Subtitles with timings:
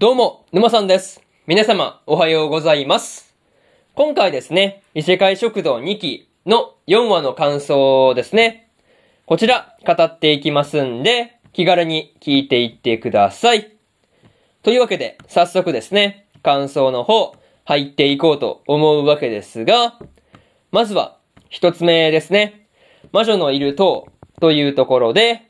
[0.00, 1.20] どうも、沼さんです。
[1.46, 3.34] 皆様、おはようございます。
[3.94, 8.70] 今回ですね、異世界食堂2期の4話の感想ですね。
[9.26, 13.76] こちら、語っていきますんで、気軽に聞いていってください。
[14.62, 17.34] というわけで、早速ですね、感想の方、
[17.66, 19.98] 入っていこうと思うわけですが、
[20.72, 21.18] まずは、
[21.50, 22.68] 一つ目ですね。
[23.12, 24.08] 魔女のいる塔
[24.40, 25.42] というところで、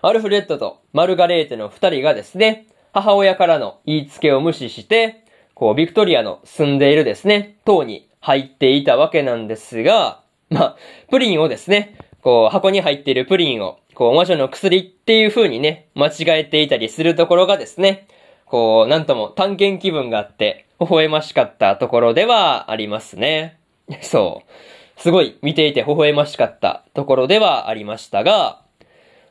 [0.00, 5.24] アルフレッドとマルガレーテの二人がですね、母親からの言いつけを無視して、
[5.54, 10.76] こう、ビクトリアの住んでいるですね、塔に入っていたわけなんですが、まあ、
[11.10, 18.08] プリンをですね、こう、箱に入っているプリンを、こう、魔女の薬っていう風にね、間違えていたりするところがですね、
[18.46, 23.58] こう、なんとも探検気分があって、微笑ましかったところではありますね。
[24.02, 25.00] そう。
[25.00, 28.62] すごい見ていて微笑ましかったところではありましたが、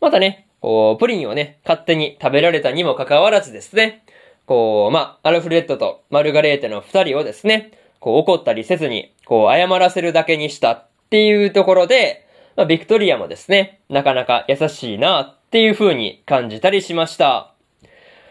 [0.00, 4.04] またね、こう、プリンをね、勝手に食べられたにもかかわらずですね、
[4.46, 17.52] こう、まあ、アルフレッドとマルガレーテの二人をですね、こう、怒ったりせずに、こう、謝らせるだけにしたっていうところで、まあ、ビクトリアもですね、なかなか優しいなっていう風に感じたりしました。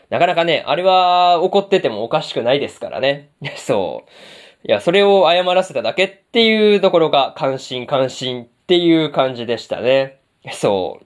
[0.10, 3.30] なかなかね、あれは怒っててもおかしくないですからね。
[3.58, 4.68] そう。
[4.68, 10.20] いや、それを謝らせただけっていうところが関心関心っていう感じでしたね。
[10.52, 11.06] そう。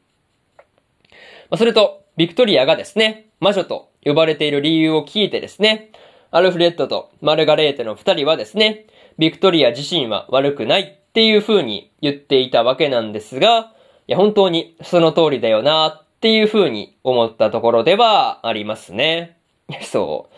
[1.50, 5.92] まあ、それと、ビクトリアがですね、魔女と呼ばれている理由を聞いてですね、
[6.32, 13.72] アルフレッドとマルガレーテの二人はですね、ビクトリア自身は悪くないっていう風に言っていたわけなんですが、
[14.08, 19.38] いや、本当にその通りだよなっていう風に思ったところではありますね。
[19.82, 20.36] そう。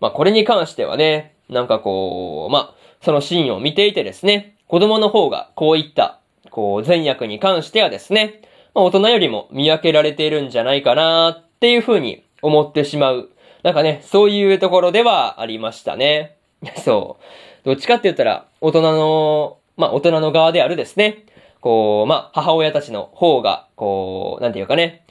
[0.00, 6.20] まあ、これに関してはね、なんかこう、まあ、そのシーンを見ていてですね、子供の方がこういった、
[6.50, 8.42] こう、善悪に関してはですね、
[8.78, 13.28] まあ、大人よりも見分けられているんじゃないかなっていう風に思ってしまう。
[13.64, 16.36] なんかね、そういうところではありましたね。
[16.84, 17.18] そ
[17.64, 17.66] う。
[17.66, 21.24] どっちかって言ったら、大人の、まあ、大人の側であるですね。
[21.60, 25.02] こう、まあ、母親たちの方が、こう、なんていうかね。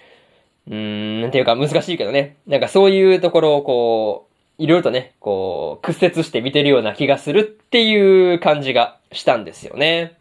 [0.69, 2.37] うーん、なんていうか難しいけどね。
[2.47, 4.27] なんかそういうところをこ
[4.59, 10.15] う、いろいろとね、こう、屈折して見てるような気がするっていう感じがしたんですよね。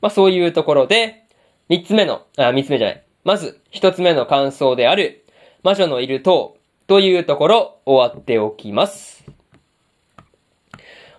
[0.00, 1.21] まあそういうところで、
[1.72, 3.02] 三つ目の、あ、三つ目じゃない。
[3.24, 5.24] まず、一つ目の感想である、
[5.62, 9.24] 魔女のいる塔というところ、終わっておきます。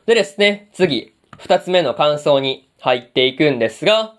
[0.06, 4.14] でですね、次、二つ目の感想に入っていくんですが、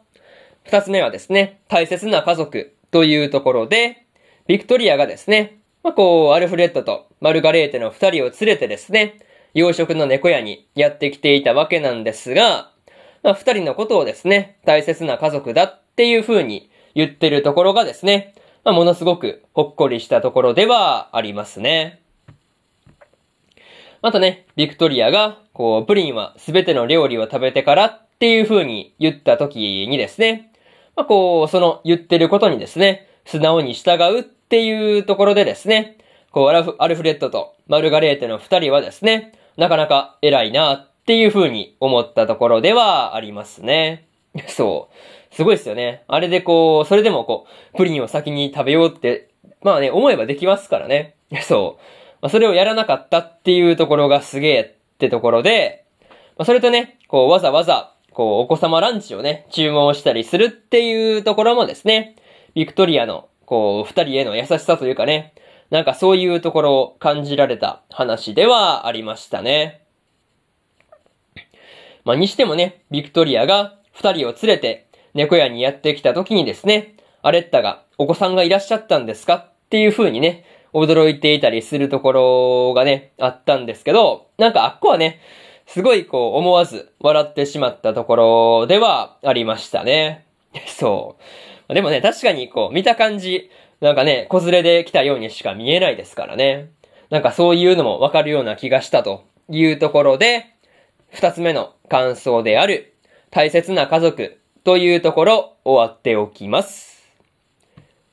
[0.65, 4.05] 二つ目はですね、大切な家族というところで、
[4.49, 9.21] ビクトリアがですね、まあ、こう、アルフレッドとマルガレーテの二人を連れてですね、
[9.53, 12.73] 養殖の猫屋にやってきていたわけなんですが、
[13.23, 18.34] まあ、二人のことをですね、大切な家族だっていう風に言ってるところがですね、
[18.65, 22.00] まあ、ものすごくほっこりしたところではありますね。
[24.03, 30.50] またね、ビクトリアが、こう、プリンはすべての料理を食べてからっていう風に言った時にですね、
[30.97, 35.99] まあ、こう、その言ってることにですね、素直に従うっていうところでですね、
[36.32, 44.09] こう、アルフアルフレッドとマルガレーテの二人はですね、なかなか偉いなっていう風に思ったところではありますね。
[44.49, 45.34] そう。
[45.34, 46.05] すごいですよね。
[46.09, 49.28] あれでこう、それでもこう、プリンを先に食べようって、
[49.62, 51.15] まあね、思えばできますからね。
[51.43, 51.83] そう。
[52.21, 55.84] まあ、それをやらなかったっていうところがすげえってところで、
[56.37, 62.17] まあ、それとね、こう、わざわざ、こう、お子様ランチをね、注文したりするっていうところもですね、
[62.55, 65.34] ビクトリアの、こう、二人への優しさというかね、
[65.71, 69.81] なんかそういうところを感じられた話ではありましたね。
[72.05, 79.34] まあ、にしてもね、ビクトリアが二人を連れて猫屋にやってきた時にですね、アレッタがお子さんがいらっしゃったんですか？
[79.37, 85.21] っていう風にね、驚いていたりするところがね、あったんですけど、なんかあっこはね、
[85.66, 90.26] すごいこう思わず笑ってしまったところではありましたね。
[90.66, 91.16] そ
[91.69, 91.75] う。
[91.75, 93.50] でもね、確かにこう見た感じ、
[93.81, 96.71] なんかね、子連れで来たようにしか見えないですからね。
[97.11, 100.47] なんかそういうのもわかるような気がしたというところで、
[101.11, 102.94] 二つ目の感想である、
[103.35, 107.11] 大切な家族というところ終わっておきます。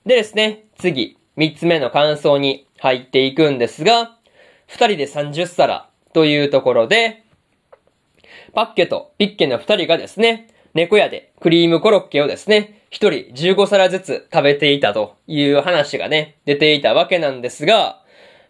[0.03, 4.17] でですね、次、三つ目の感想に入っていくんですが、
[4.65, 7.23] 二人で30皿というところで、
[8.55, 18.01] パッケとピッケの二人がですね、猫屋でクリームコロッケをですね、一人15皿ずつ食べていたという話がね、出ていたわけなんですが、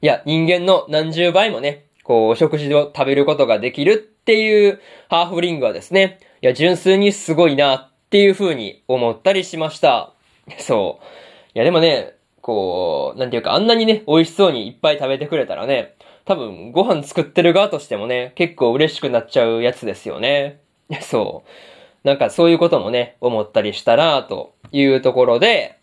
[0.02, 4.80] いや、人間の何十倍もね、こう、食事を食べることができるっていう
[5.10, 10.12] ハーフリングはですね、いや、純粋にすごいなっていう風に思ったりしました。
[10.58, 11.06] そう。
[11.54, 15.94] いや、でもね、こう、なんていうか、あんなにね、美味しそうにいっぱい食べてくれたらね、
[16.26, 20.60] 多分、ご飯作ってる側としてもね、結構嬉しくなっちゃうやつですよね。
[21.02, 22.08] そう。
[22.08, 25.78] なんかそういうこともね、思ったりしたら、というところで、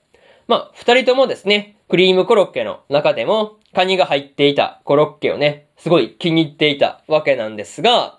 [0.48, 8.18] まあ、二人ともですね、クリームコロッケの中でも、カニが入っていたコロッケをね、すごい気に入っていたわけなんですが、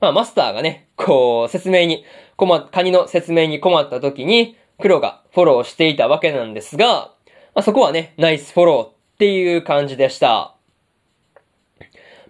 [0.00, 2.04] まあ、マスターがね、こう、説明に、
[2.36, 7.12] 困っカニの説明に困った時に、黒がフォローしていたわけなんですが、
[7.54, 10.54] まあ、そこはね、ナイスフォローっていう感じでした。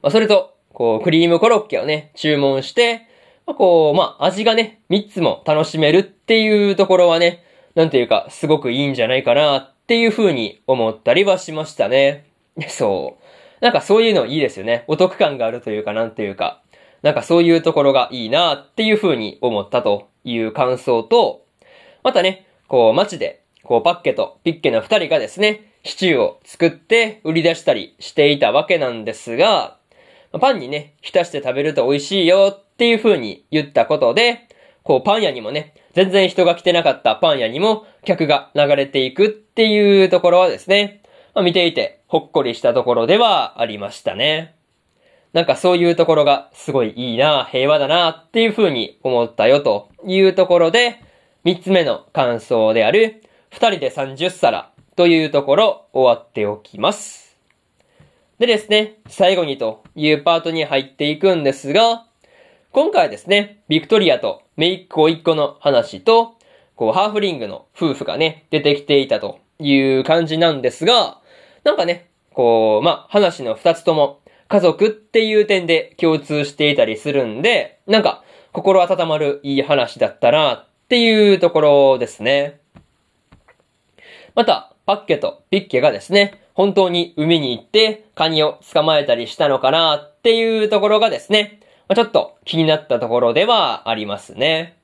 [0.00, 3.06] まあ、それと、こう、クリームコロッケをね、注文して、
[3.46, 7.44] まあ、こう、まあ、味がね、3つも楽しめるっていうところはね、
[7.74, 12.24] なんていうか、すごくいいんじゃないかなっていう風に思ったりはしましたね。
[12.68, 13.18] そ
[13.60, 13.64] う。
[13.64, 14.84] なんかそういうのいいですよね。
[14.86, 16.62] お得感があるというか、なんていうか。
[17.02, 21.44] なんかそういうところがいいなっていう風に思ったという感想と、
[22.02, 29.76] またね、こう街でこう、パッケとピッケの二人がですね、シチューを作って売り出したりしていたわけなんですが、
[30.40, 34.48] パンにね、浸して食べると美味しいよっていう風に言ったことで、
[34.84, 41.02] こう、パン屋にもね、全然人が来てなかったパン屋にも客が流れていくっていうところはですね、
[41.42, 44.57] 見ていてほっこりしたところではありましたね。
[45.32, 51.02] なんかそういうところがすごいいいな、平和だなっていう風に思ったよというところで、
[51.44, 57.36] 三つ目の感想である、二人で30皿というところ終わっておきます。
[58.38, 62.06] でですね、最後にというパートに入っていくんですが、
[62.70, 66.36] 今回ですね、ビクトリアとメイクを一個の話と、
[66.76, 71.20] こう、ハーフリングの夫婦がね、出てきていたという感じなんですが、
[71.64, 82.60] なんかね、こう、まあ、話の二つとも家族っていう点で共通していたりするんで、なんか、心温まるいい話だったなっていうところですね。
[84.34, 91.60] また、パッケとピッケがですね、本当に海に行ってカニを捕まえたりしたのかなっていうところがですね、
[91.94, 94.78] ちょっと気になったところではありますね。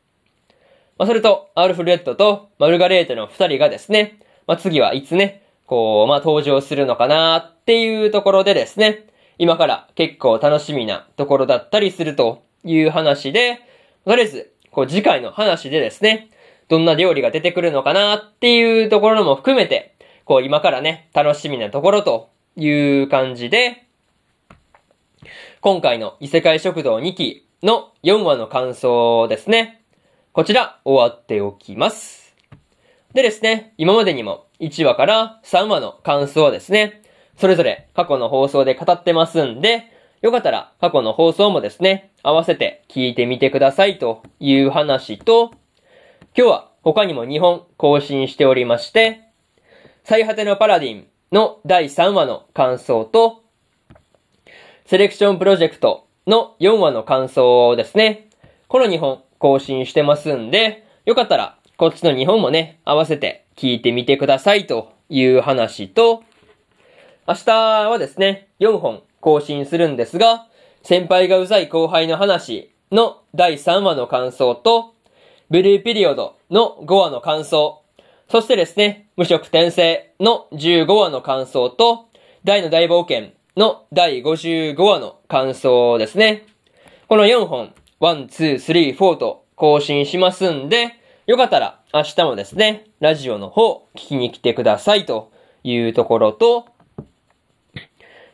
[0.99, 9.07] まあ、それと、アルフレッドとマルガレーテの二人がですね、まあ、次はいつね、こう、まあ、登場するのかなっていうところでですね、
[9.39, 13.61] 今から結構楽しみなところだったりするという話で、
[14.05, 16.31] とりあえず、こう次回の話でですね、
[16.69, 19.95] どんな料理が出てくるのかなっていうところも含めて、
[20.25, 23.85] こう今からね、楽しみなところという感じで、
[25.61, 29.83] 今回の異世界食堂2期の4話の感想ですね。
[30.33, 32.35] こちら終わっておきます。
[33.15, 37.03] でですね、今までにも1話から3話の感想はですね、
[37.37, 39.91] それぞれ過去の放送で語ってますんで、
[40.23, 45.53] よかったら過去の放送もですね、合わせて聞いてみてくださいという話と、
[46.37, 49.21] 今日は他にも2本更新しておりまして、
[50.05, 53.43] 最果てのパラディンの第3話の感想と、
[54.87, 58.29] セレクションプロジェクトの4話の感想ですね。
[58.69, 66.23] この2本更新してますんで、よかったらこっちの2本もね、合わせて聞いてみてくださいという話と、
[67.27, 70.47] 明日はですね、4本更新するんですが、
[70.83, 74.93] 先輩がうざい後輩の話の第3話の感想と、
[75.49, 77.81] ブルーピリオドの5話の感想、
[78.29, 82.09] そしてですね、無色転生の15話の感想と、
[82.45, 86.45] 大の大冒険の第55話の感想ですね。
[87.09, 90.93] この4本、1、2、3、4と更新しますんで、
[91.27, 95.33] よかったら明日もですね、ラジオの方聞きに来てくださいと
[95.63, 96.67] いうところと、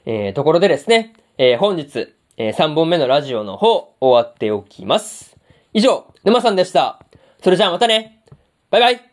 [0.07, 5.37] えー、ところでですね、えー、本日、えー、3本目のラジオの方終わっておきます。
[5.73, 7.05] 以上、沼さんでした。
[7.43, 8.25] それじゃあまたね。
[8.71, 9.10] バイバイ。